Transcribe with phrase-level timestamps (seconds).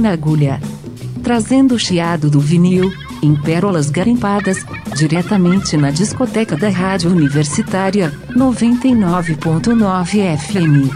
[0.00, 0.60] na agulha.
[1.22, 2.90] Trazendo o chiado do vinil,
[3.22, 4.64] em pérolas garimpadas,
[4.96, 10.90] diretamente na discoteca da Rádio Universitária, 99.9 FM.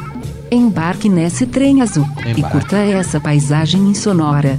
[0.50, 2.58] Embarque nesse trem azul e Embarque.
[2.58, 4.58] curta essa paisagem insonora.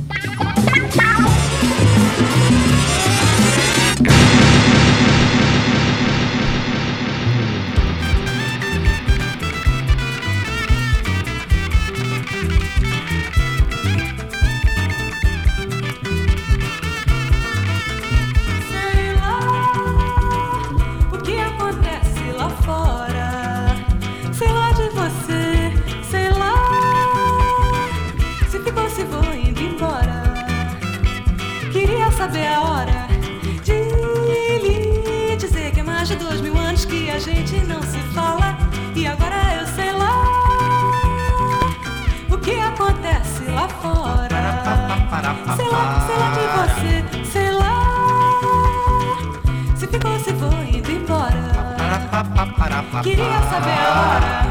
[52.16, 54.48] Queria saber a hora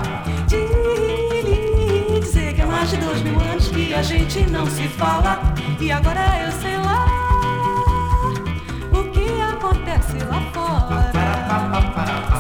[0.47, 0.57] de
[1.47, 5.41] lhe dizer que é mais de dois mil anos que a gente não se fala.
[5.81, 7.07] E agora eu sei lá
[8.93, 11.11] o que acontece lá fora.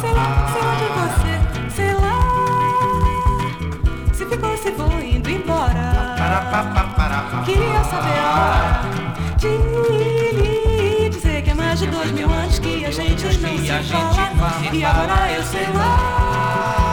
[0.02, 1.40] Sei lá, sei lá de você,
[1.74, 2.18] sei lá
[4.12, 6.16] se ficou, se vou indo embora.
[7.46, 8.82] Queria saber a hora
[9.38, 9.48] de
[10.36, 14.74] lhe dizer que é mais de dois mil anos que gente não se fala.
[14.74, 16.83] E agora eu sei lá,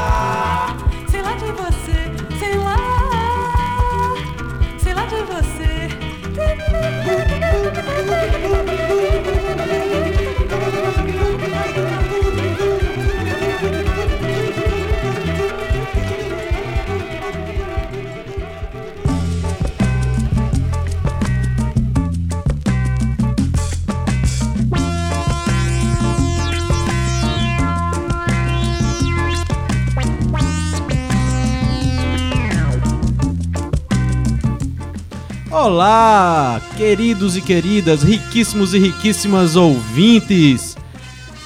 [35.63, 40.75] Olá, queridos e queridas, riquíssimos e riquíssimas ouvintes.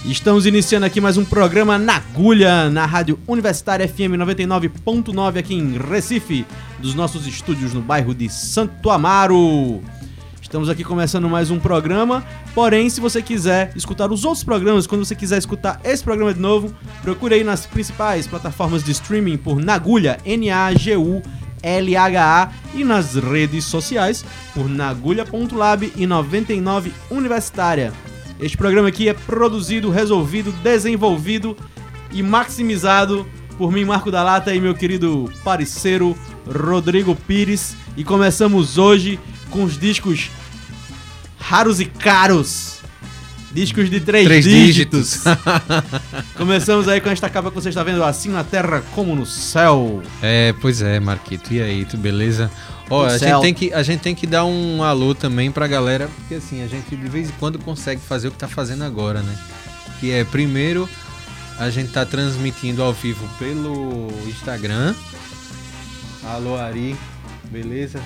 [0.05, 5.77] Estamos iniciando aqui mais um programa na agulha na Rádio Universitária FM 99.9 aqui em
[5.77, 6.45] Recife,
[6.79, 9.83] dos nossos estúdios no bairro de Santo Amaro.
[10.41, 12.23] Estamos aqui começando mais um programa.
[12.53, 16.39] Porém, se você quiser escutar os outros programas, quando você quiser escutar esse programa de
[16.39, 21.21] novo, procure aí nas principais plataformas de streaming por Nagulha, N-A-G-U
[21.65, 27.91] LHA e nas redes sociais por nagulha.lab e 99 Universitária.
[28.39, 31.57] Este programa aqui é produzido, resolvido, desenvolvido
[32.11, 33.25] e maximizado
[33.57, 36.15] por mim, Marco da Lata, e meu querido parceiro
[36.45, 37.75] Rodrigo Pires.
[37.95, 40.29] E começamos hoje com os discos
[41.39, 42.79] raros e caros.
[43.55, 45.13] Discos de três, Três dígitos.
[45.13, 45.23] dígitos.
[46.35, 50.03] Começamos aí com esta capa que você está vendo, assim na terra como no céu.
[50.21, 51.53] É, pois é, Marquito.
[51.53, 52.51] E aí, tu beleza?
[52.89, 53.29] Ó, a céu.
[53.29, 56.61] gente, tem que, a gente tem que dar um alô também pra galera, porque assim,
[56.65, 59.33] a gente de vez em quando consegue fazer o que tá fazendo agora, né?
[60.01, 60.89] Que é, primeiro,
[61.57, 64.93] a gente tá transmitindo ao vivo pelo Instagram.
[66.25, 66.93] Alô, Ari,
[67.49, 68.01] beleza?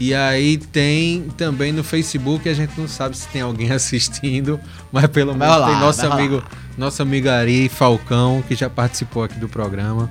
[0.00, 4.58] E aí tem também no Facebook, a gente não sabe se tem alguém assistindo,
[4.90, 6.42] mas pelo menos rolar, tem nosso amigo,
[6.78, 10.10] nosso amigo Ari Falcão, que já participou aqui do programa.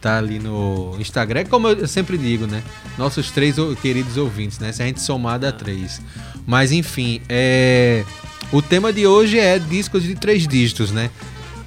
[0.00, 2.62] Tá ali no Instagram, É como eu sempre digo, né?
[2.96, 4.70] Nossos três queridos ouvintes, né?
[4.70, 6.00] Se a gente somar dá três.
[6.46, 8.04] Mas enfim, é...
[8.52, 11.10] o tema de hoje é discos de três dígitos, né?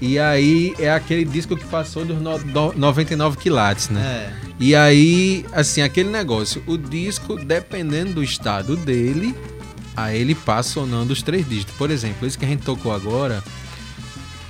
[0.01, 4.01] E aí é aquele disco que passou dos no- do- 99 quilates, né?
[4.01, 4.33] É.
[4.59, 9.35] E aí, assim, aquele negócio, o disco, dependendo do estado dele,
[9.95, 11.75] aí ele passa sonando os três dígitos.
[11.75, 13.43] Por exemplo, esse que a gente tocou agora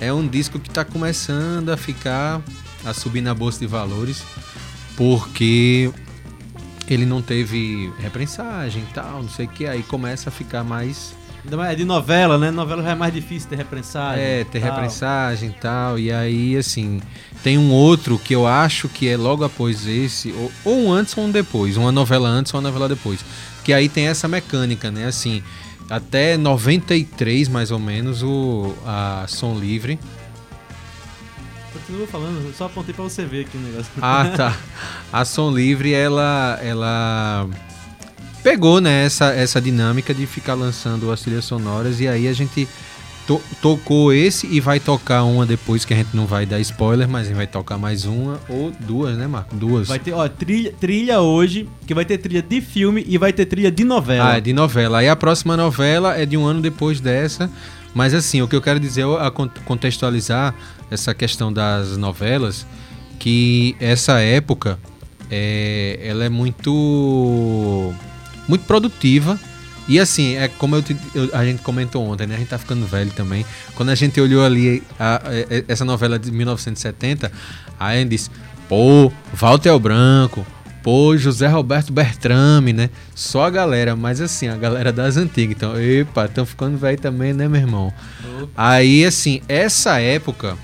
[0.00, 2.40] é um disco que tá começando a ficar,
[2.84, 4.22] a subir na bolsa de valores,
[4.96, 5.90] porque
[6.88, 11.14] ele não teve reprensagem e tal, não sei o que, aí começa a ficar mais-
[11.44, 12.50] É de novela, né?
[12.52, 14.22] Novela já é mais difícil ter reprensagem.
[14.22, 14.70] é, ter tal.
[14.70, 15.98] reprensagem e tal.
[15.98, 17.02] E aí, assim,
[17.42, 21.16] tem um outro que eu acho que é logo após esse, ou, ou um antes
[21.16, 21.76] ou um depois.
[21.76, 23.24] Uma novela antes ou uma novela depois.
[23.64, 25.06] Que aí tem essa mecânica, né?
[25.06, 25.42] Assim,
[25.90, 29.98] até 93, mais ou menos, o, a Som Livre.
[31.72, 33.90] Continua falando, eu só apontei pra você ver aqui o negócio.
[34.00, 34.56] Ah, tá.
[35.12, 37.48] A Som Livre, ela, ela
[38.42, 42.68] pegou né, essa, essa dinâmica de ficar lançando as trilhas sonoras e aí a gente
[43.26, 47.08] to- tocou esse e vai tocar uma depois que a gente não vai dar spoiler,
[47.08, 49.54] mas a gente vai tocar mais uma ou duas, né, Marco?
[49.54, 49.88] Duas.
[49.88, 53.46] Vai ter, ó, trilha, trilha hoje, que vai ter trilha de filme e vai ter
[53.46, 54.32] trilha de novela.
[54.32, 54.98] Ah, é de novela.
[54.98, 57.48] Aí a próxima novela é de um ano depois dessa.
[57.94, 59.30] Mas assim, o que eu quero dizer é
[59.66, 60.54] contextualizar
[60.90, 62.66] essa questão das novelas,
[63.18, 64.78] que essa época
[65.30, 67.92] é, ela é muito
[68.52, 69.38] muito produtiva.
[69.88, 72.34] E assim, é como eu te- eu- a gente comentou ontem, né?
[72.36, 73.44] A gente tá ficando velho também.
[73.74, 77.32] Quando a gente olhou ali a- a- essa novela de 1970,
[77.80, 78.30] aí a gente disse,
[78.68, 80.46] pô, Walter Branco,
[80.84, 82.90] pô, José Roberto Bertrame, né?
[83.14, 85.56] Só a galera, mas assim, a galera das antigas.
[85.56, 87.92] Então, epa, estão ficando velho também, né, meu irmão?
[88.56, 90.56] Aí, assim, essa época,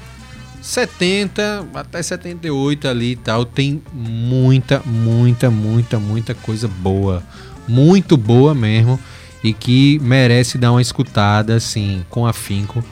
[0.62, 7.22] 70 até 78 ali e tal, tem muita, muita, muita, muita coisa boa.
[7.68, 8.98] Muito boa mesmo.
[9.44, 12.82] E que merece dar uma escutada, assim, com afinco.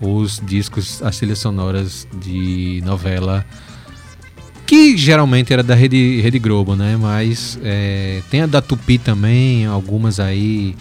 [0.00, 3.44] Os discos, as trilhas sonoras de novela.
[4.66, 6.96] Que geralmente era da Rede, Rede Globo, né?
[7.00, 10.74] Mas é, tem a da Tupi também, algumas aí.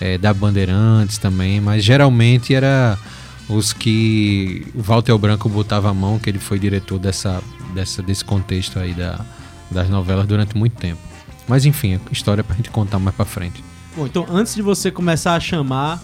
[0.00, 1.60] é, da Bandeirantes também.
[1.60, 2.98] Mas geralmente era
[3.48, 7.42] os que o Walter Branco botava a mão, que ele foi diretor dessa,
[7.74, 9.24] dessa, desse contexto aí da,
[9.70, 11.00] das novelas durante muito tempo.
[11.48, 13.64] Mas enfim, é história pra gente contar mais pra frente.
[13.96, 16.00] Bom, então antes de você começar a chamar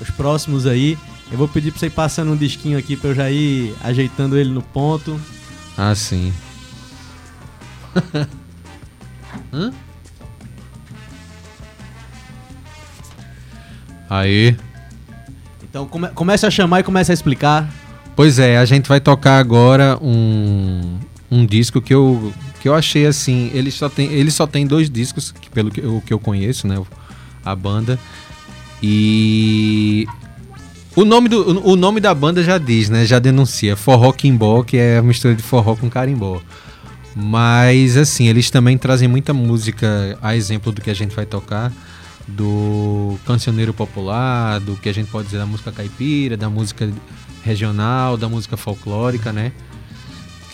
[0.00, 0.98] os próximos aí,
[1.30, 4.38] eu vou pedir pra você ir passando um disquinho aqui pra eu já ir ajeitando
[4.38, 5.20] ele no ponto.
[5.76, 6.32] Ah, sim.
[9.52, 9.72] Hã?
[14.08, 14.56] Aí.
[15.62, 17.68] Então come, comece a chamar e comece a explicar.
[18.14, 20.98] Pois é, a gente vai tocar agora um,
[21.30, 22.32] um disco que eu,
[22.66, 23.48] que eu achei assim.
[23.54, 26.66] Ele só tem, ele só tem dois discos, que, pelo que eu, que eu conheço,
[26.66, 26.82] né?
[27.44, 27.96] A banda.
[28.82, 30.04] E.
[30.96, 33.04] O nome, do, o nome da banda já diz, né?
[33.04, 33.76] Já denuncia.
[33.76, 36.40] Forró Quimbó, que é a mistura de forró com carimbó.
[37.14, 41.72] Mas, assim, eles também trazem muita música, a exemplo do que a gente vai tocar,
[42.26, 46.90] do cancioneiro popular, do que a gente pode dizer da música caipira, da música
[47.44, 49.52] regional, da música folclórica, né?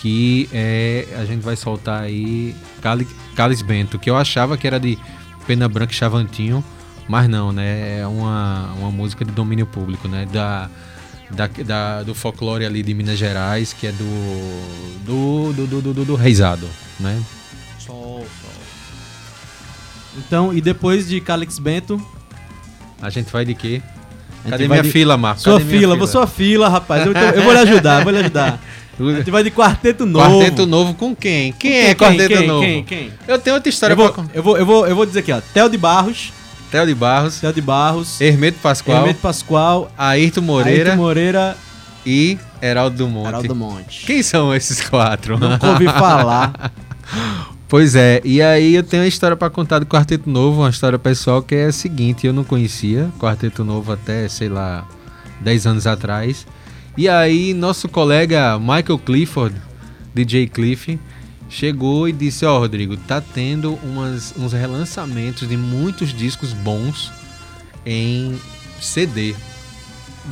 [0.02, 3.06] Que é, a gente vai soltar aí Cali,
[3.36, 4.98] Cálice Bento, que eu achava que era de
[5.46, 6.62] Pena Branca e Chavantinho,
[7.08, 8.00] mas não, né?
[8.00, 10.26] É uma, uma música de domínio público, né?
[10.32, 10.68] Da,
[11.30, 14.04] da, da- do folclore ali de Minas Gerais, que é do
[15.06, 16.68] do, do, do, do, do, do Reisado,
[16.98, 17.22] né?
[17.78, 18.50] Sol, sol.
[20.18, 22.00] Então, e depois de Calix Bento,
[23.00, 23.80] A gente vai de quê?
[24.48, 25.44] Cadê minha de- fila, Marcos?
[25.44, 27.06] sua Cadê fila, vou sua fila, rapaz.
[27.06, 28.60] Eu, eu vou lhe ajudar, vou lhe ajudar.
[28.98, 30.38] A gente vai de Quarteto Novo.
[30.38, 31.52] Quarteto Novo com quem?
[31.52, 32.60] Quem é Quem, Quarteto quem, Novo?
[32.60, 33.10] Quem, quem?
[33.26, 34.36] Eu tenho outra história Eu vou, pra contar.
[34.36, 35.40] eu, vou, eu, vou, eu vou dizer aqui, ó.
[35.40, 36.32] Theo de Barros,
[36.70, 41.56] Theo de Barros, Theo de Barros, Hermeto Pascoal, Hermeto Pascoal, Ayrton Moreira Ayrton Moreira,
[42.04, 43.26] e Heraldo do Monte.
[43.26, 44.06] Geraldo Monte.
[44.06, 45.38] Quem são esses quatro?
[45.38, 46.72] Nunca ouvi falar.
[47.68, 50.98] Pois é, e aí eu tenho uma história pra contar do Quarteto Novo, uma história
[50.98, 54.86] pessoal que é a seguinte, eu não conhecia Quarteto Novo até, sei lá,
[55.40, 56.46] 10 anos atrás.
[56.96, 59.56] E aí nosso colega Michael Clifford,
[60.14, 60.98] DJ Cliff,
[61.48, 67.10] chegou e disse, ó Rodrigo, tá tendo umas, uns relançamentos de muitos discos bons
[67.84, 68.38] em
[68.80, 69.34] CD.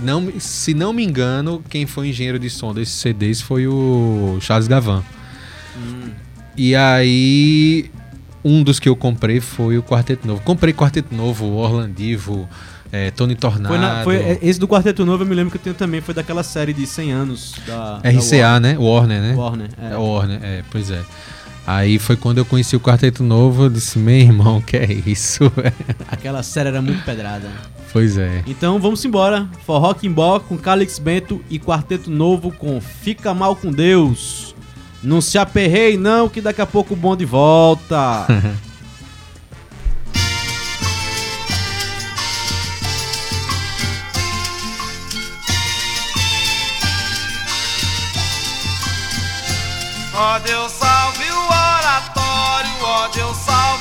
[0.02, 4.68] Não, se não me engano, quem foi engenheiro de som desses CDs foi o Charles
[4.68, 5.02] Gavan.
[6.56, 7.90] E aí,
[8.44, 10.42] um dos que eu comprei foi o Quarteto Novo.
[10.42, 12.48] Comprei Quarteto Novo, Orlandivo,
[12.92, 13.68] é, Tony Tornado.
[13.68, 16.00] Foi na- foi- é, esse do Quarteto Novo eu me lembro que eu tenho também,
[16.00, 18.76] foi daquela série de 100 anos da, da RCA, né?
[18.78, 19.34] Warner, né?
[19.34, 19.68] Warner.
[19.80, 19.92] é.
[19.92, 21.00] É Warner, é, pois é.
[21.66, 25.48] Aí foi quando eu conheci o Quarteto Novo, eu disse, meu irmão, que é isso?
[25.54, 25.72] velho?"
[26.10, 27.48] Aquela série era muito pedrada.
[27.92, 28.42] pois é.
[28.46, 29.46] Então vamos embora.
[29.64, 34.54] Forró Quimbó com Calix Bento e Quarteto Novo com Fica Mal com Deus.
[35.02, 38.26] Não se aperrei não, que daqui a pouco o bonde volta.
[50.22, 53.79] Ó Deus salve o oratório, ó Deus salve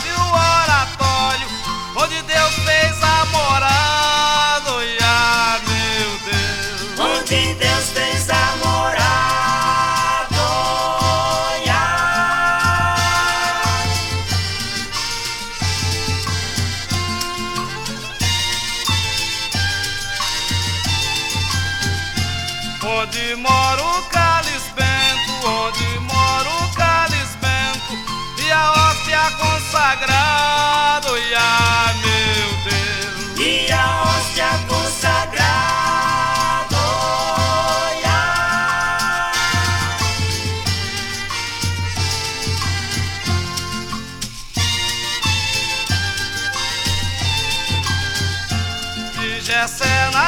[49.39, 50.18] hoje é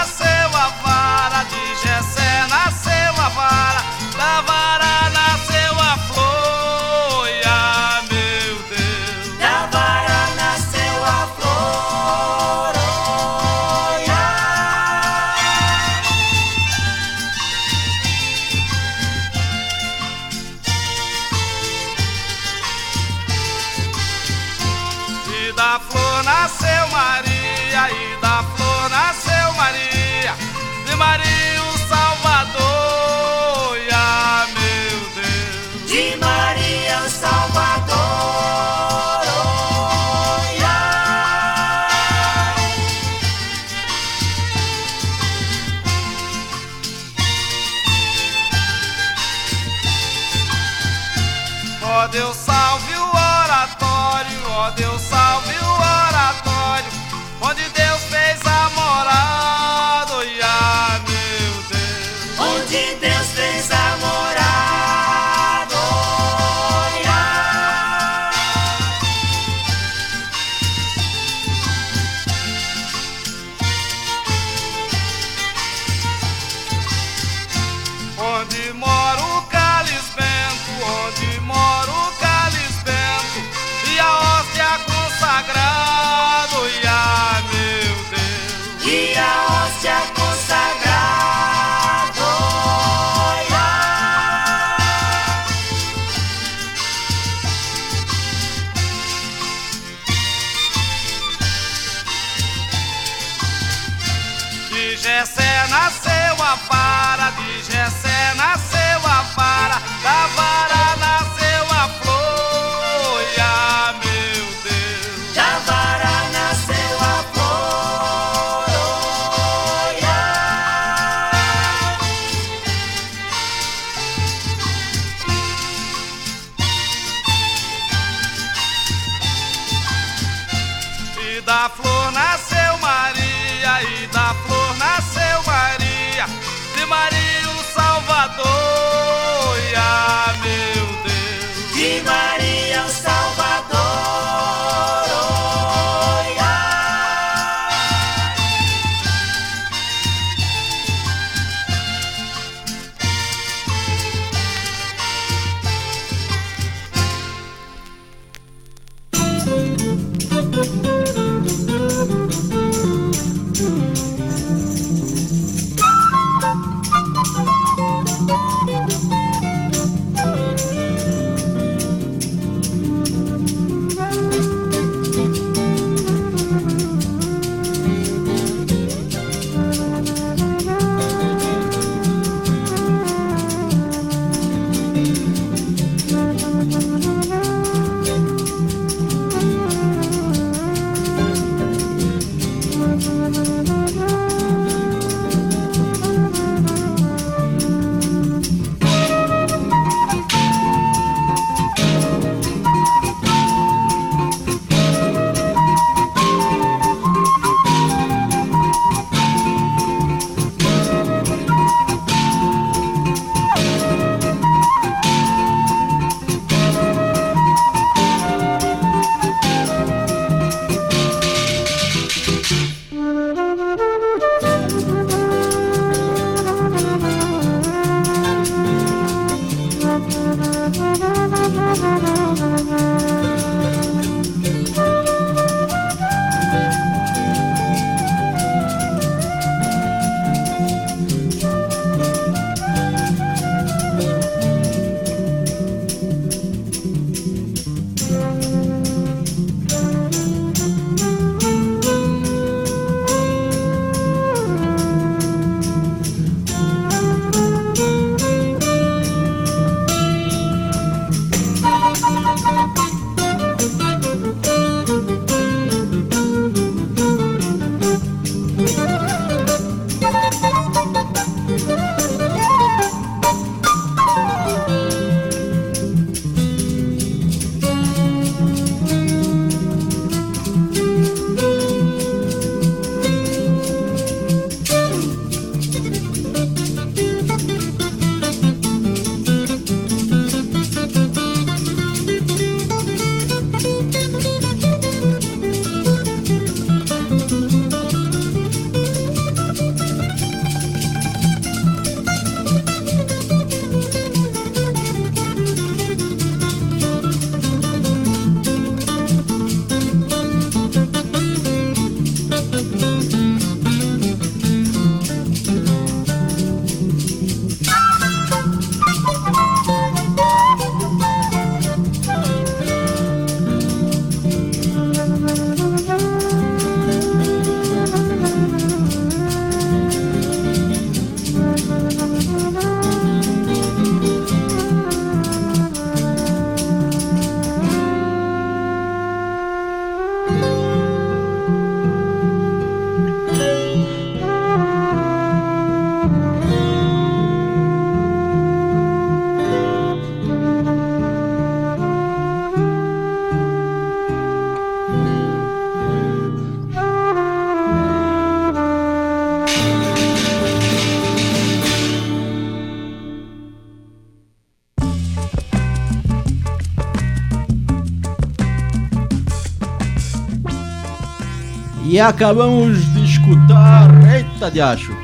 [372.09, 373.89] acabamos de escutar.
[374.13, 374.95] Eita, diacho!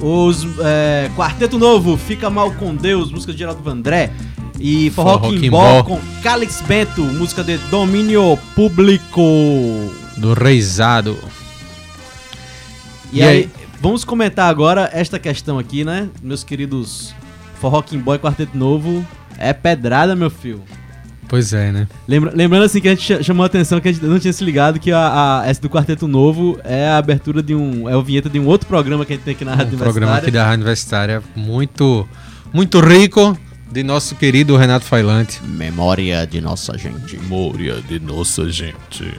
[0.00, 4.10] Os é, Quarteto Novo, Fica Mal com Deus, música de Geraldo Vandré.
[4.58, 5.82] E Forró Forró Quimbó Quimbó.
[5.84, 9.20] com Calix Bento, música de Domínio Público.
[10.16, 11.16] Do Reisado.
[13.12, 13.50] E, E aí, aí?
[13.80, 16.08] vamos comentar agora esta questão aqui, né?
[16.22, 17.14] Meus queridos
[17.60, 19.04] Forró Quimbó e Quarteto Novo.
[19.38, 20.62] É pedrada, meu filho.
[21.32, 21.88] Pois é, né?
[22.06, 24.34] Lembra- lembrando assim que a gente cha- chamou a atenção que a gente não tinha
[24.34, 27.88] se ligado que a, a- essa do Quarteto Novo é a abertura de um.
[27.88, 29.78] É a vinheta de um outro programa que a gente tem aqui na Rádio Um
[29.78, 30.32] programa aqui Universitária.
[30.32, 32.06] da Rádio Universitária muito,
[32.52, 33.34] muito rico
[33.72, 35.40] de nosso querido Renato Failante.
[35.42, 37.16] Memória de nossa gente.
[37.16, 39.10] Memória de nossa gente.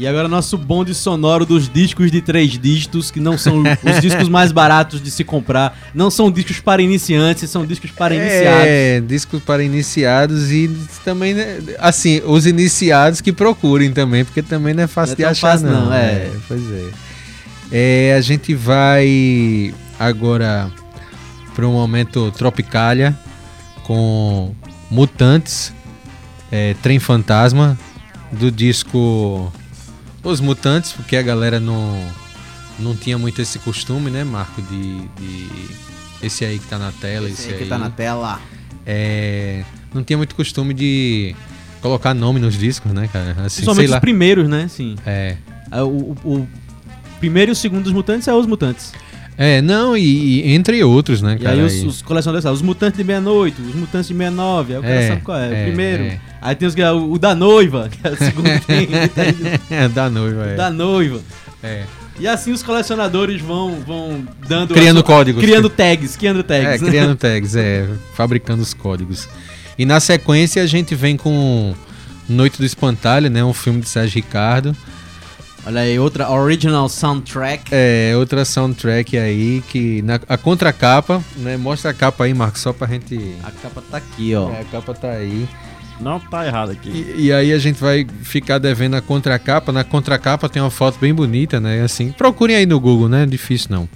[0.00, 4.30] E agora nosso bonde sonoro dos discos de três dígitos, que não são os discos
[4.32, 5.78] mais baratos de se comprar.
[5.94, 8.64] Não são discos para iniciantes, são discos para iniciados.
[8.66, 14.72] É, discos para iniciados e também, né, assim, os iniciados que procurem também, porque também
[14.72, 15.84] não é fácil Não é de achar, fácil não.
[15.84, 16.30] não, é.
[16.48, 16.88] Pois é.
[17.70, 20.70] É, A gente vai agora
[21.54, 23.14] para um momento Tropicália
[23.82, 24.54] com
[24.90, 25.74] Mutantes,
[26.50, 27.78] é, Trem Fantasma,
[28.32, 29.52] do disco
[30.22, 31.98] Os Mutantes, porque a galera não,
[32.78, 35.48] não tinha muito esse costume, né, Marco, de, de
[36.22, 37.62] esse aí que tá na tela, esse, Esse aí aí.
[37.62, 38.40] que tá na tela.
[38.86, 39.62] É,
[39.94, 41.34] não tinha muito costume de
[41.80, 43.30] colocar nome nos discos, né, cara?
[43.30, 44.68] Assim, Principalmente os primeiros, né?
[44.68, 44.96] Sim.
[45.06, 45.36] É.
[45.70, 46.48] É, O, o- o
[47.18, 48.92] primeiro e o segundo dos mutantes é os mutantes.
[49.38, 51.56] É, não, e, e entre outros, né, E cara?
[51.56, 54.82] aí os, os colecionadores sabem, os mutantes de 68, os mutantes de 69, aí o
[54.82, 56.02] cara É, sabe qual é, é, o primeiro.
[56.02, 56.20] é.
[56.40, 60.08] Aí tem os, é o, o da noiva, que é o segundo tem, tem da
[60.08, 60.56] noiva, é.
[60.56, 61.20] da noiva.
[61.62, 61.84] É.
[62.18, 64.74] E assim os colecionadores vão, vão dando...
[64.74, 65.42] Criando sua- códigos.
[65.42, 66.82] Criando tags, criando É, tags.
[66.82, 66.88] né?
[66.88, 69.28] criando tags, é, fabricando os códigos.
[69.78, 71.74] E na sequência a gente vem com
[72.28, 74.76] Noite do Espantalho, né, um filme de Sérgio Ricardo.
[75.66, 77.64] Olha aí, outra original soundtrack.
[77.70, 82.72] É, outra soundtrack aí que na, a contracapa, né, mostra a capa aí, Marcos, só
[82.72, 83.34] pra gente...
[83.42, 84.50] A capa tá aqui, ó.
[84.50, 85.46] É, a capa tá aí.
[86.00, 86.88] Não tá errado aqui.
[87.16, 89.70] E, e aí a gente vai ficar devendo a contracapa.
[89.72, 91.82] Na contracapa tem uma foto bem bonita, né?
[91.82, 93.26] Assim, procurem aí no Google, né?
[93.26, 93.88] Difícil não.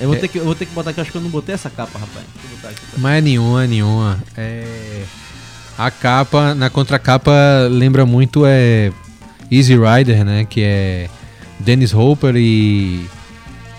[0.00, 0.20] Eu vou, É.
[0.20, 1.98] ter que, eu vou ter que botar aqui, acho que eu não botei essa capa,
[1.98, 2.24] rapaz.
[2.64, 2.74] Aqui.
[2.80, 2.82] tá?
[2.98, 4.22] Mas é nenhuma, é nenhuma.
[4.36, 5.02] É...
[5.76, 7.32] A capa, na contracapa
[7.70, 8.92] lembra muito é
[9.50, 10.44] Easy Rider, né?
[10.44, 11.08] Que é
[11.60, 13.06] Dennis Hopper e,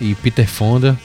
[0.02, 0.98] e Peter Fonda.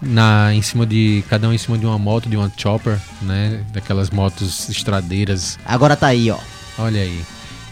[0.00, 1.24] Na, em cima de.
[1.28, 3.60] Cada um em cima de uma moto, de uma chopper, né?
[3.72, 6.38] Daquelas motos estradeiras Agora tá aí, ó.
[6.78, 7.20] Olha aí.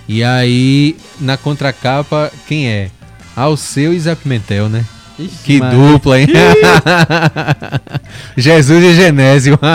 [0.09, 2.91] E aí, na contracapa, quem é?
[3.37, 4.85] Alceu e Zé Pimentel, né?
[5.19, 6.29] Ixi, Que mas- dupla, hein?
[8.37, 9.59] Jesus e Genésio.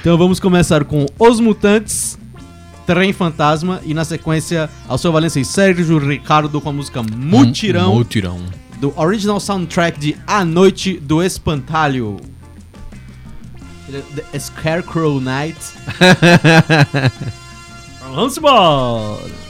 [0.00, 2.18] Então vamos começar com Os Mutantes,
[2.84, 8.40] Trem Fantasma e na sequência Alceu Valença e Sérgio Ricardo com a música Mutirão Mutirão.
[8.82, 12.18] Do original soundtrack de A Noite do Espantalho.
[13.86, 15.56] The Scarecrow Night.
[18.02, 19.41] Vamos embora!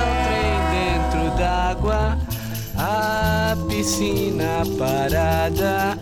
[0.00, 2.18] trem dentro d'água,
[2.76, 5.98] a piscina parada.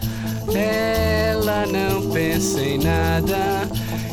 [0.54, 3.68] Ela não pensa em nada,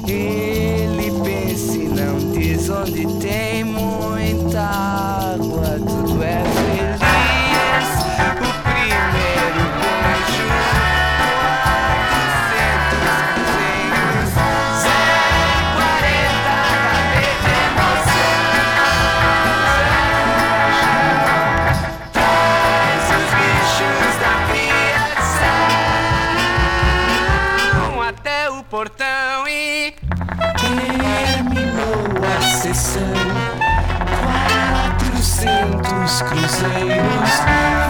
[0.07, 6.50] ele pensa e não diz onde tem muita água, tudo é
[36.11, 37.80] Christmas crusaders.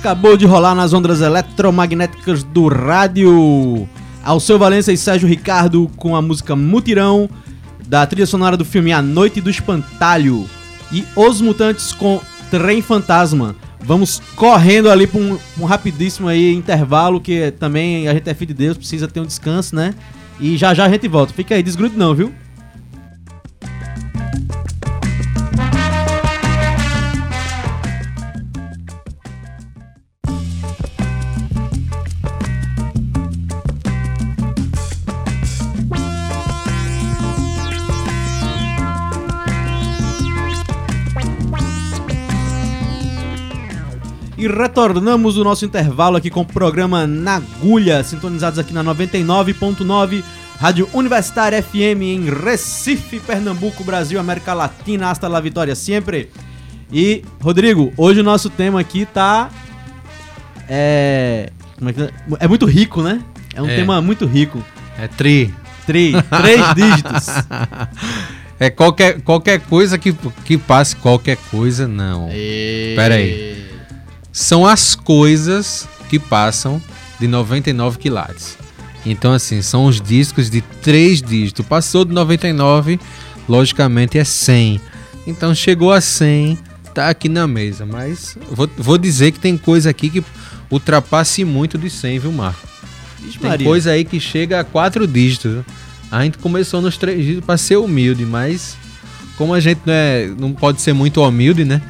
[0.00, 3.86] Acabou de rolar nas ondas eletromagnéticas do rádio.
[4.24, 7.28] Alceu Valença e Sérgio Ricardo com a música Mutirão,
[7.86, 10.48] da trilha sonora do filme A Noite do Espantalho.
[10.90, 12.18] E Os Mutantes com
[12.50, 13.54] Trem Fantasma.
[13.82, 18.54] Vamos correndo ali para um, um rapidíssimo aí intervalo, que também a gente é filho
[18.54, 19.94] de Deus, precisa ter um descanso, né?
[20.40, 21.34] E já já a gente volta.
[21.34, 22.32] Fica aí, desgrude não, viu?
[44.40, 50.24] E retornamos o nosso intervalo aqui com o programa Na Agulha, sintonizados aqui na 99.9
[50.58, 56.30] Rádio Universitária FM em Recife, Pernambuco, Brasil, América Latina, hasta la vitória sempre.
[56.90, 59.50] E, Rodrigo, hoje o nosso tema aqui tá.
[60.66, 61.50] É.
[61.76, 62.10] Como é, que...
[62.40, 63.20] é muito rico, né?
[63.54, 63.76] É um É.
[63.76, 64.64] tema muito rico.
[64.98, 65.52] É tri.
[65.86, 67.26] Três, três dígitos.
[68.58, 70.14] É qualquer, qualquer coisa que,
[70.46, 72.30] que passe qualquer coisa, não.
[72.96, 73.69] Pera aí.
[74.32, 76.80] São as coisas que passam
[77.18, 78.56] de 99 quilates.
[79.04, 81.64] Então, assim, são os discos de três dígitos.
[81.66, 83.00] Passou de 99,
[83.48, 84.80] logicamente é 100.
[85.26, 86.58] Então, chegou a 100,
[86.94, 87.86] tá aqui na mesa.
[87.86, 90.24] Mas vou, vou dizer que tem coisa aqui que
[90.70, 92.68] ultrapasse muito de 100, viu, Marco?
[93.40, 95.64] Tem coisa aí que chega a quatro dígitos.
[96.10, 98.76] A gente começou nos três dígitos para ser humilde, mas
[99.36, 101.80] como a gente não, é, não pode ser muito humilde, né?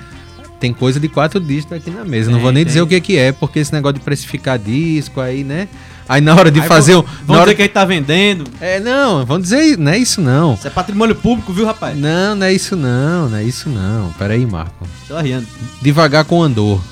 [0.61, 2.31] Tem coisa de quatro dígitos aqui na mesa.
[2.31, 2.69] não Tem, vou nem tem.
[2.69, 5.67] dizer o que, que é, porque esse negócio de precificar disco aí, né?
[6.09, 7.03] Aí na hora de Aí fazer o.
[7.03, 8.45] Vamos na hora- dizer que a gente tá vendendo.
[8.61, 10.55] É, não, vamos dizer, não é isso não.
[10.55, 11.97] Isso é patrimônio público, viu, rapaz?
[11.97, 14.11] Não, não é isso não, não é isso não.
[14.19, 14.87] Pera aí, Marco.
[15.09, 15.47] Tô rindo.
[15.81, 16.83] devagar com o andor.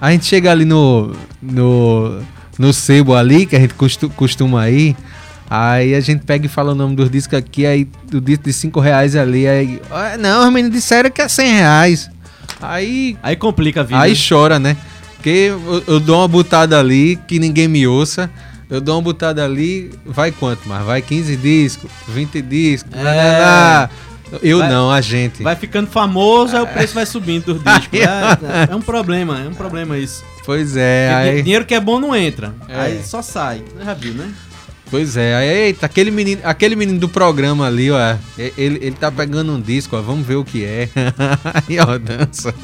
[0.00, 2.20] A gente chega ali no no
[2.58, 4.94] no sebo ali que a gente costu- costuma ir.
[5.48, 8.52] Aí a gente pega e fala o nome dos discos aqui, aí o disco de
[8.52, 9.80] 5 reais ali, aí.
[9.90, 12.10] "Ah, Não, os meninos disseram que é 100 reais.
[12.62, 13.16] Aí.
[13.22, 14.00] Aí complica a vida.
[14.00, 14.76] Aí chora, né?
[15.16, 18.30] Porque eu, eu dou uma butada ali que ninguém me ouça.
[18.68, 22.92] Eu dou uma butada ali, vai quanto, mas vai 15 discos, 20 discos.
[22.94, 23.02] É.
[23.02, 23.90] lá.
[24.42, 25.42] Eu Vai- não, a gente.
[25.42, 28.00] Vai ficando famoso, aí o preço vai subindo dos discos.
[28.00, 30.24] É, é um problema, é um problema isso.
[30.46, 31.42] Pois é, Porque aí.
[31.42, 32.54] Dinheiro que é bom não entra.
[32.68, 32.80] É.
[32.80, 33.62] Aí só sai.
[33.84, 34.32] Já viu, né?
[34.92, 37.96] Pois é, eita, aquele menino, aquele menino do programa ali, ó,
[38.38, 40.86] e- ele, ele tá pegando um disco, ó, vamos ver o que é.
[41.66, 42.54] Aí, ó, dança.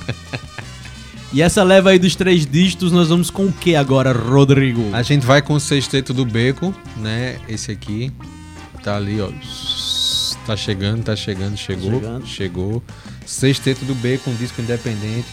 [1.32, 4.90] E essa leva aí dos três dígitos, nós vamos com o que agora, Rodrigo?
[4.92, 7.38] A gente vai com o sexteto do beco, né?
[7.48, 8.12] Esse aqui
[8.84, 9.30] tá ali, ó.
[10.46, 12.26] Tá chegando, tá chegando, chegou, chegando.
[12.26, 12.82] chegou.
[13.24, 15.28] Sexteto do beco, um disco independente,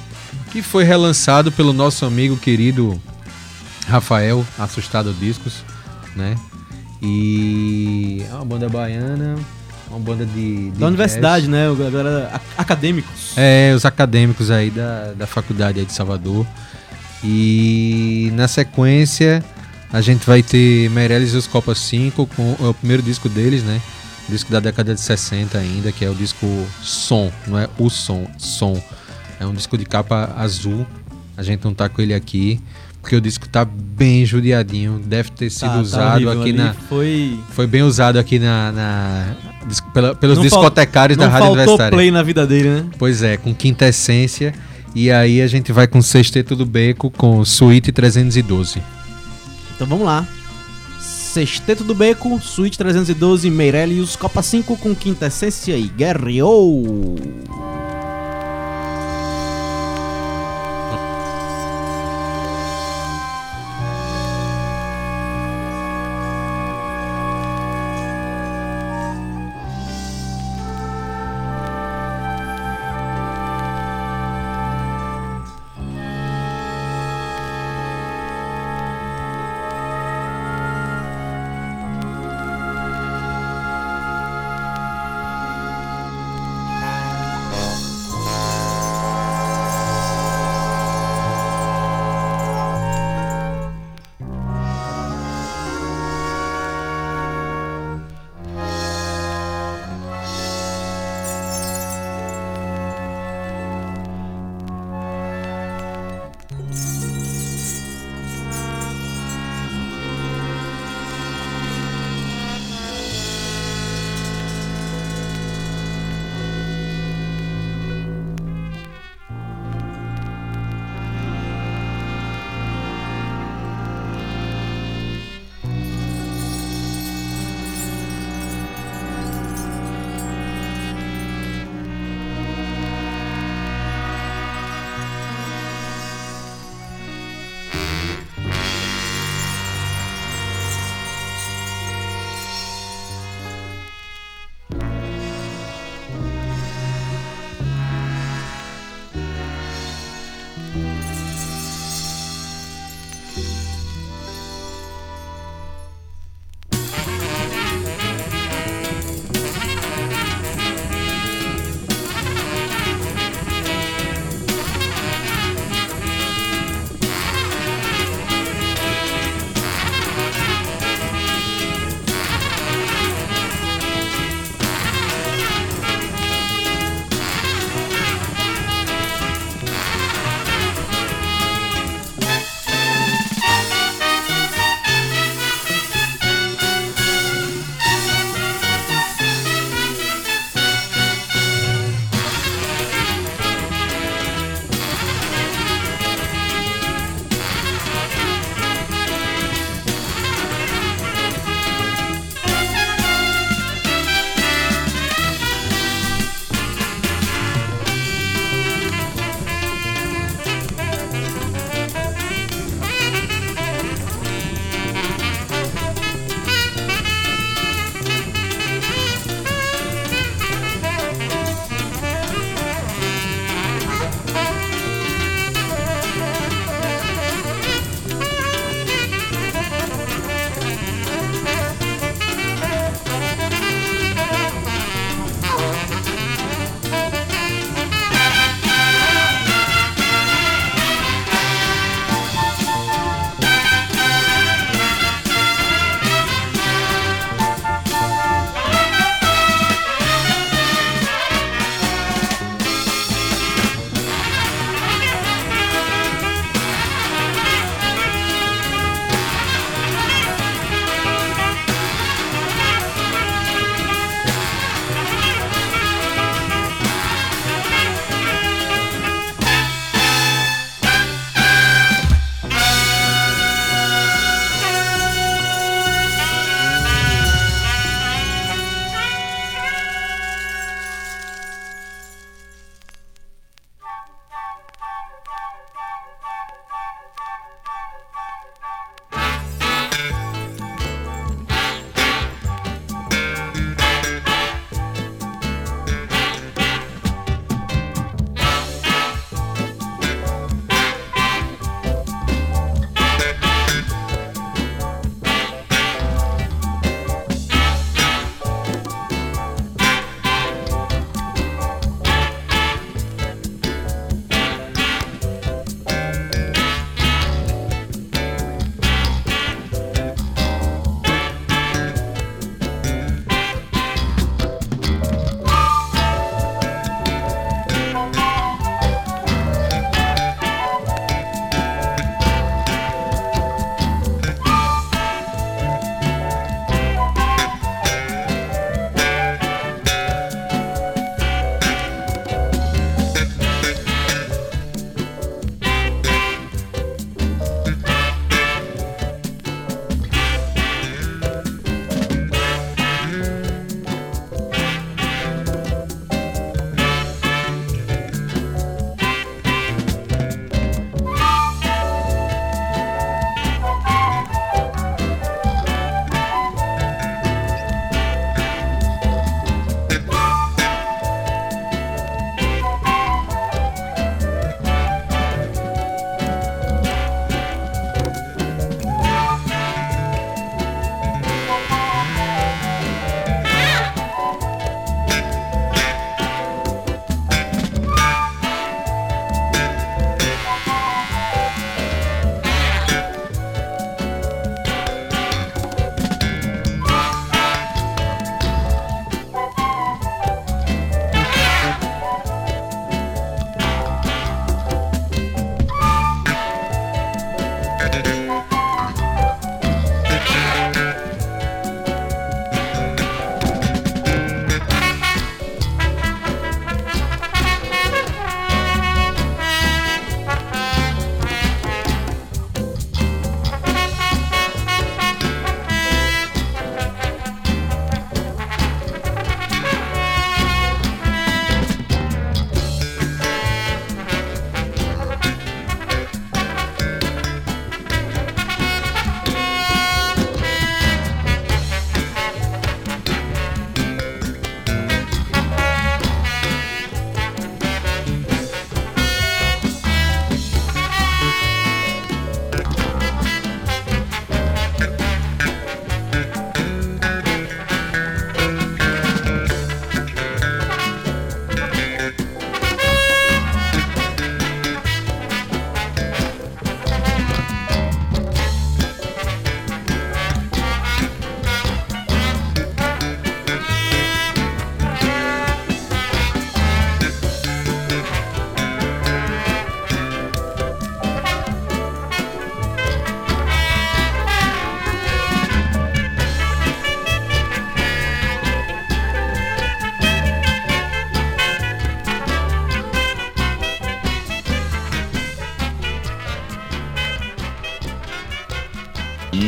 [0.49, 3.01] que foi relançado pelo nosso amigo querido
[3.85, 5.55] Rafael, Assustado Discos,
[6.15, 6.35] né?
[7.05, 9.35] E é uma banda baiana,
[9.89, 11.51] uma banda de, de Da universidade, jazz.
[11.51, 11.69] né?
[11.69, 13.33] O- galera acadêmicos.
[13.37, 16.45] É, os acadêmicos aí da, da faculdade aí de Salvador.
[17.23, 19.43] E na sequência
[19.91, 23.63] a gente vai ter Meirelles e os Copas 5 com é o primeiro disco deles,
[23.63, 23.79] né?
[24.27, 26.45] Disco da década de 60 ainda, que é o disco
[26.81, 28.81] Som, não é o som, Som.
[29.39, 30.85] É um disco de capa azul.
[31.37, 32.59] A gente não tá com ele aqui,
[33.05, 34.99] porque o disco tá bem judiadinho.
[35.05, 36.73] Deve ter sido Tá- tá usado horrível aqui na.
[36.89, 37.39] Foi.
[37.51, 38.71] Foi bem usado aqui na.
[38.71, 39.35] na-
[39.93, 41.91] pela- pelos Não fal- discotecários da não Rádio Universitária.
[41.91, 42.85] play na vida dele, né?
[42.97, 44.53] Pois é, com quinta essência.
[44.95, 48.81] E aí a gente vai com sexteto do beco com suíte 312.
[49.75, 50.25] Então vamos lá.
[50.99, 57.17] Sexteto do Beco, Suíte 312, Meirelles, Copa 5 com quinta essência e Guerreou.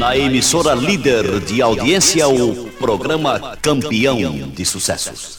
[0.07, 4.21] Na emissora líder de audiência, o programa Campeão
[4.55, 5.36] de Sucessos.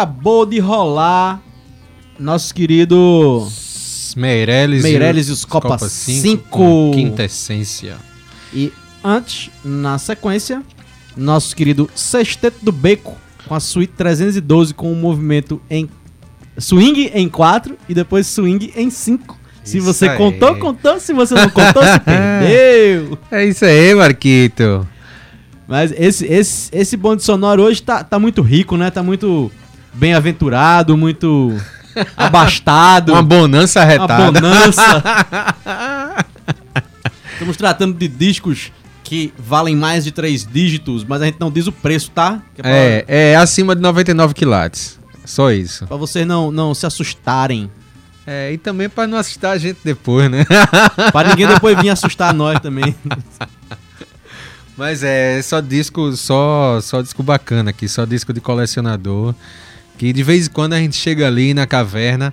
[0.00, 1.42] Acabou de rolar
[2.18, 3.46] nosso querido
[4.16, 6.48] Meirelles, Meirelles e os Copa cinco, cinco.
[6.48, 7.96] com Quinta essência.
[8.52, 8.72] E
[9.04, 10.62] antes, na sequência,
[11.14, 13.14] nosso querido Sexteto do Beco
[13.46, 15.86] com a suíte 312 com o movimento em
[16.56, 19.38] swing em 4 e depois swing em 5.
[19.62, 20.16] Se Isso você aí.
[20.16, 20.98] contou, contou.
[20.98, 23.18] Se você não contou, se perdeu.
[23.30, 24.88] É isso aí, Marquito.
[25.68, 28.90] Mas esse, esse, esse bonde sonoro hoje tá, tá muito rico, né?
[28.90, 29.52] Tá muito
[29.92, 31.56] bem-aventurado, muito
[32.16, 33.12] abastado.
[33.14, 34.32] Uma bonança Uma retada.
[34.32, 35.02] bonança.
[37.32, 38.70] Estamos tratando de discos
[39.02, 42.40] que valem mais de três dígitos, mas a gente não diz o preço, tá?
[42.54, 44.98] Que pra, É, é acima de 99 quilates.
[45.24, 45.86] Só isso.
[45.86, 47.70] pra vocês não, não se assustarem.
[48.26, 50.44] É, e também pra não assustar a gente depois, né?
[51.10, 52.94] Pra ninguém depois vir assustar nós também.
[54.76, 59.34] Mas é só disco, só, só disco bacana aqui, só disco de colecionador.
[60.00, 62.32] Que de vez em quando a gente chega ali na caverna.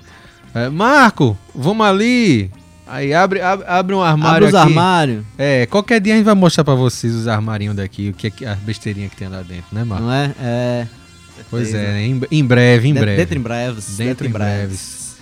[0.55, 2.49] é, Marco, vamos ali.
[2.87, 4.63] Aí abre, abre, abre um Abre armário os aqui.
[4.69, 8.27] armários, É, qualquer dia a gente vai mostrar pra vocês os armarinhos daqui, o que
[8.27, 10.05] é que- as besteirinhas que tem lá dentro, né, Marco?
[10.05, 10.31] não é?
[10.41, 10.87] É.
[11.49, 11.91] Pois certeza.
[11.91, 13.17] é, em, em breve, em De- breve.
[13.17, 13.97] Dentro em breves.
[13.97, 15.17] Dentro em breves.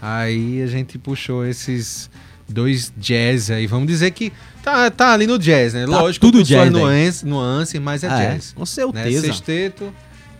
[0.00, 2.08] Aí a gente puxou esses
[2.48, 5.84] dois jazz aí, vamos dizer que tá, tá ali no jazz, né?
[5.84, 8.52] Tá Lógico, tudo jazz, suas nuances, nuances, mas é Ah, é, jazz.
[8.52, 8.66] com Né?
[8.66, 9.26] certeza.
[9.26, 9.92] Sexteto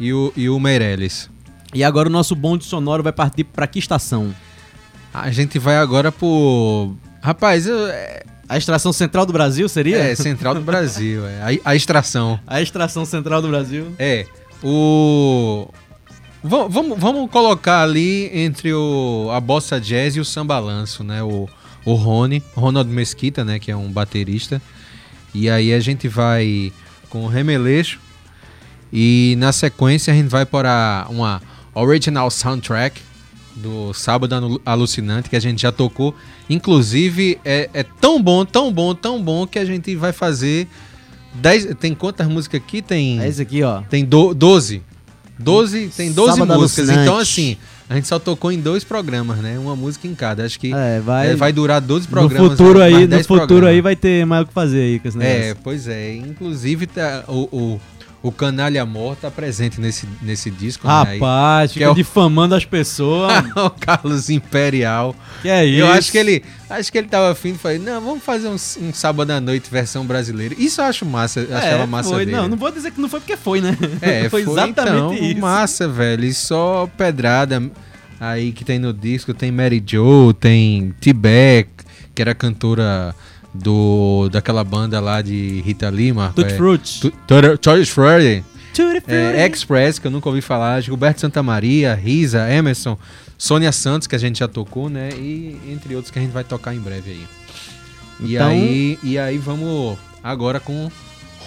[0.03, 1.31] e o, e o Meirelles.
[1.75, 4.35] E agora o nosso bonde sonoro vai partir pra que estação?
[5.15, 6.95] A gente vai agora pro...
[7.23, 9.99] Rapaz, eu- é, A extração central do Brasil seria?
[9.99, 12.39] é Central do Brasil, é, a, a extração.
[12.47, 13.95] A extração central do Brasil.
[13.99, 14.27] É,
[14.63, 15.69] o...
[16.43, 21.23] va- Vamos, vamos colocar ali entre o, a bossa jazz e o sambalanço, né?
[21.23, 21.49] O,
[21.85, 23.59] o Rony, Ronald Mesquita, né?
[23.59, 24.61] Que é um baterista.
[25.35, 26.73] E aí a gente vai
[27.09, 27.99] com o Remeleixo.
[28.93, 31.41] E na sequência a gente vai para uma
[31.75, 33.01] original soundtrack
[33.57, 36.15] do Sábado Alucinante que a gente já tocou.
[36.49, 40.67] Inclusive é, é tão bom, tão bom, tão bom que a gente vai fazer
[41.35, 41.75] 10.
[41.81, 42.83] Tem quantas músicas aqui?
[42.83, 43.21] Tem.
[43.21, 43.81] É esse aqui, ó.
[43.83, 44.83] Tem do, 12.
[45.39, 46.89] 12, tem 12 Sábado músicas.
[46.89, 47.03] Alucinante.
[47.09, 47.57] Então, assim,
[47.89, 49.59] a gente só tocou em dois programas, né?
[49.59, 50.45] Uma música em cada.
[50.45, 51.33] Acho que É, vai.
[51.33, 52.51] é, vai durar 12 no programas.
[52.53, 53.71] futuro mais aí, no 10 futuro programas.
[53.75, 55.57] aí vai ter mais o que fazer aí com esse É, negócio.
[55.65, 56.15] pois é.
[56.17, 57.81] Inclusive, tá, o, o,
[58.23, 60.87] o Canalha Amor tá presente nesse, nesse disco.
[60.87, 60.93] né?
[60.93, 63.33] Rapaz, que fica é o- difamando as pessoas.
[63.57, 65.15] o Carlos Imperial.
[65.43, 65.81] que é isso?
[65.81, 66.45] Eu acho que ele.
[66.71, 69.69] Acho que ele tava afim de falar, não, vamos fazer um, um sábado à noite
[69.71, 70.55] versão brasileira.
[70.57, 72.25] Isso eu acho massa, eu achava É, massa foi.
[72.25, 72.37] dele.
[72.39, 73.77] Não, não vou dizer que não foi porque foi, né?
[74.01, 75.41] É, foi, exatamente então, isso.
[75.41, 76.25] massa, velho.
[76.25, 77.63] E só pedrada
[78.21, 79.35] aí que tem no disco.
[79.35, 81.69] Tem Mary Jo, tem T-Beck,
[82.15, 83.15] que era cantora
[83.55, 86.33] do daquela banda lá de Rita Lima.
[86.35, 87.01] Tutti é, Frutti.
[87.01, 88.45] Tutti- Tutti Frutti.
[88.75, 89.47] Tutti É.
[89.47, 92.97] Express, que eu nunca ouvi falar, Gilberto Santa Maria, Risa, Emerson,
[93.37, 95.11] Sônia Santos, que a gente já tocou, né?
[95.13, 97.27] E entre outros que a gente vai tocar em breve aí.
[98.21, 100.91] E, Então- aí, e aí vamos agora com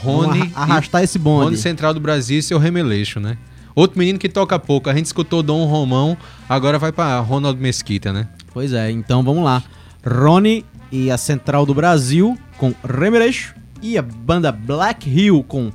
[0.03, 1.45] Rony, arrastar esse e, bonde.
[1.45, 3.37] Rony Central do Brasil e seu Remeleixo, né?
[3.73, 6.15] Outro menino que toca pouco, a gente escutou Dom Romão,
[6.47, 8.27] agora vai pra Ronald Mesquita, né?
[8.53, 9.63] Pois é, então vamos lá.
[10.05, 10.63] Rony
[10.95, 15.69] e a Central do Brasil com Remeleixo e a banda Black Hill com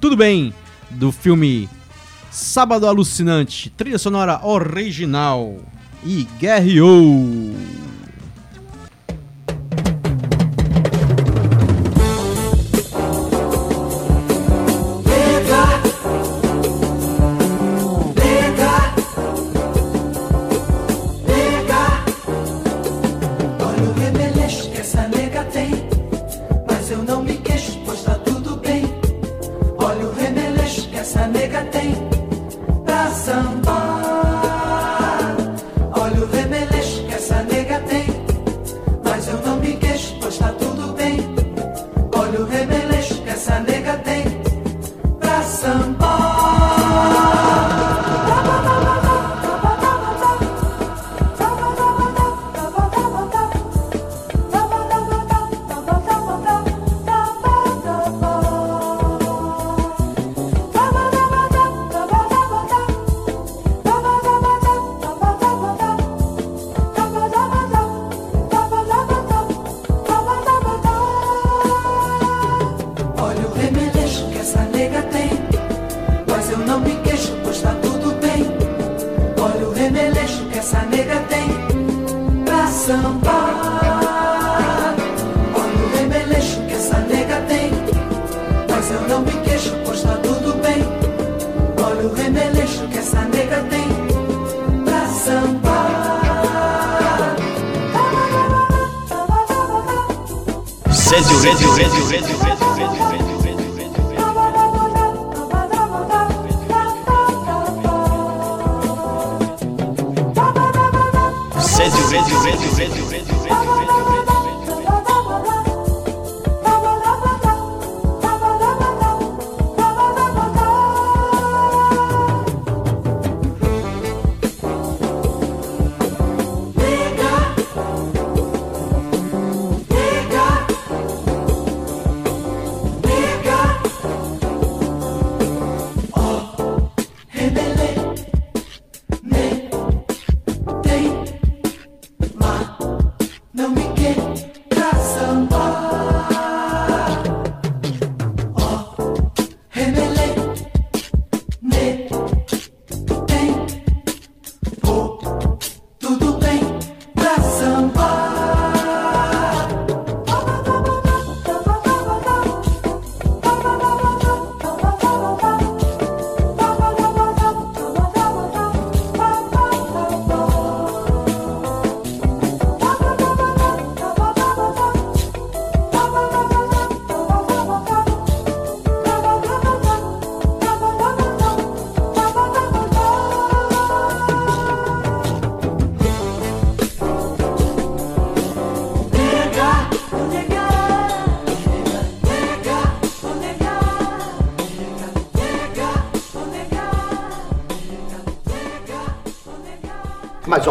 [0.00, 0.54] Tudo Bem
[0.90, 1.68] do filme
[2.30, 5.58] Sábado Alucinante, trilha sonora original
[6.04, 7.52] e Guerreou.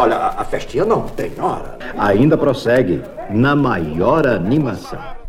[0.00, 1.76] Olha, a festinha não tem hora.
[1.98, 5.19] Ainda prossegue na maior animação.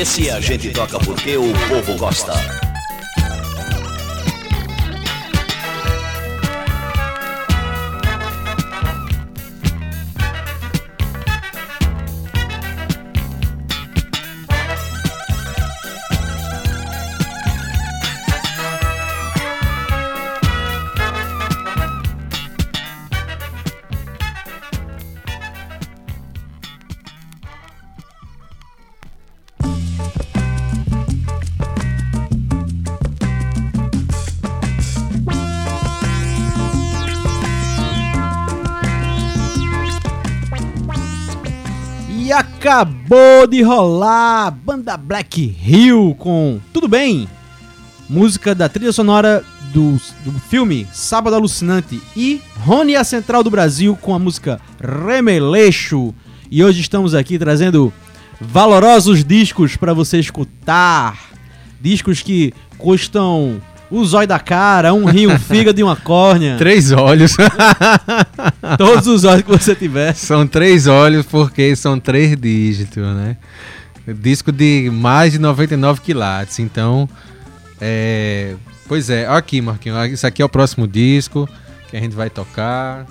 [0.00, 2.57] Esse a gente toca porque o povo gosta.
[42.68, 47.26] Acabou de rolar Banda Black Hill com Tudo Bem,
[48.06, 49.42] música da trilha sonora
[49.72, 49.92] do,
[50.22, 56.14] do filme Sábado Alucinante e Rony a Central do Brasil com a música Remeleixo.
[56.50, 57.90] E hoje estamos aqui trazendo
[58.38, 61.18] valorosos discos para você escutar.
[61.80, 66.56] Discos que custam o zóio da cara, um rim, um fígado e uma córnea.
[66.56, 67.36] Três olhos.
[68.76, 70.14] Todos os olhos que você tiver.
[70.14, 73.36] São três olhos porque são três dígitos, né?
[74.06, 76.58] Disco de mais de 99 quilates.
[76.58, 77.08] Então,
[77.80, 78.54] é...
[78.86, 80.12] Pois é, aqui, Marquinhos.
[80.12, 81.46] Isso aqui é o próximo disco
[81.90, 83.06] que a gente vai tocar.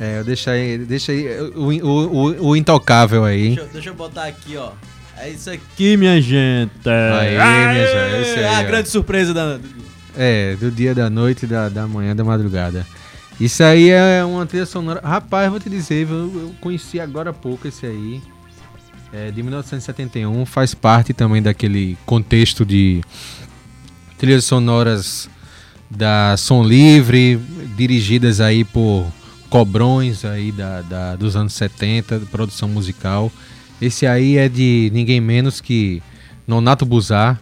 [0.00, 3.54] É, eu deixa aí, deixa aí o, o, o, o intocável aí.
[3.54, 4.72] Deixa, deixa eu botar aqui, ó.
[5.24, 6.70] É isso aqui, minha gente.
[6.86, 7.86] Aí, minha
[8.24, 8.62] gente, aí, a ó.
[8.64, 9.58] grande surpresa da.
[10.14, 12.86] É, do dia, da noite, da, da manhã, da madrugada.
[13.40, 15.00] Isso aí é uma trilha sonora.
[15.02, 18.20] Rapaz, vou te dizer, eu, eu conheci agora há pouco esse aí.
[19.14, 23.00] É de 1971, faz parte também daquele contexto de
[24.18, 25.30] trilhas sonoras
[25.90, 27.40] da Som Livre,
[27.76, 29.06] dirigidas aí por
[29.48, 33.32] cobrões aí da, da- dos anos 70, de produção musical.
[33.80, 36.02] Esse aí é de ninguém menos que
[36.46, 37.40] Nonato Buzar.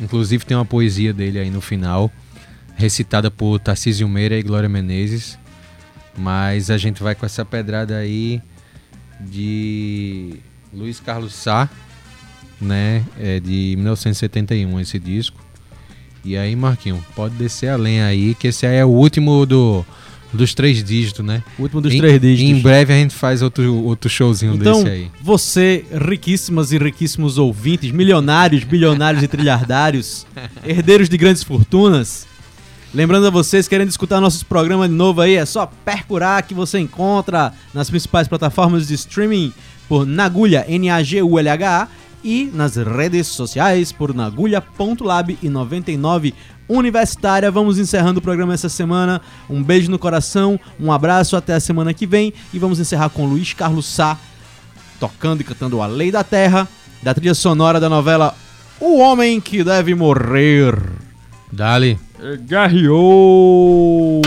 [0.00, 2.10] Inclusive tem uma poesia dele aí no final,
[2.76, 5.38] recitada por Tarcísio Meira e Glória Menezes.
[6.16, 8.40] Mas a gente vai com essa pedrada aí
[9.20, 10.36] de
[10.72, 11.68] Luiz Carlos Sá,
[12.60, 13.04] né?
[13.18, 15.40] É de 1971 esse disco.
[16.24, 19.86] E aí, Marquinho, pode descer além aí, que esse aí é o último do,
[20.36, 21.42] dos três dígitos, né?
[21.58, 22.50] O último dos Em- três dígitos.
[22.58, 25.10] Em breve a gente faz outro, outro showzinho Então, desse aí.
[25.22, 30.26] você, riquíssimas e riquíssimos ouvintes, milionários, bilionários e trilhardários,
[30.64, 32.26] herdeiros de grandes fortunas,
[32.94, 36.78] lembrando a vocês, querendo escutar nossos programas de novo aí, é só percurar que você
[36.78, 39.52] encontra nas principais plataformas de streaming
[39.88, 41.88] por Nagulha, N-A-G-U-L-H-A,
[42.24, 46.34] e nas redes sociais por nagulha.lab e 99
[46.68, 47.50] Universitária.
[47.50, 49.20] Vamos encerrando o programa essa semana.
[49.48, 52.32] Um beijo no coração, um abraço, até a semana que vem.
[52.52, 54.18] E vamos encerrar com Luiz Carlos Sá
[54.98, 56.66] tocando e cantando A Lei da Terra,
[57.02, 58.34] da trilha sonora da novela
[58.80, 60.74] O Homem que Deve Morrer.
[61.52, 61.98] Dali.
[62.46, 64.22] Garriou!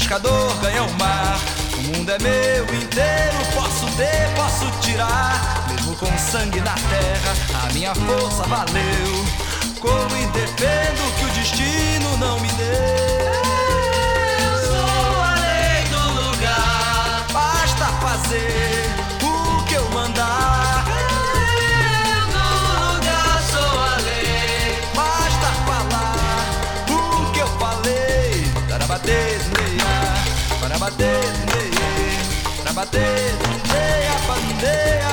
[0.00, 1.38] Pescador ganha o mar.
[1.76, 5.66] O mundo é meu inteiro, posso ter, posso tirar.
[5.68, 9.24] Mesmo com sangue na terra, a minha força valeu.
[9.78, 12.66] Como e defendo que o destino não me deu.
[14.40, 18.90] Eu sou a lei do lugar, basta fazer
[19.22, 20.60] o que eu mandar.
[29.02, 29.39] Eu
[32.80, 33.36] bater,
[33.68, 35.12] meia, pandeia,